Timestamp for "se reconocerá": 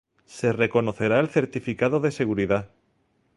0.25-1.19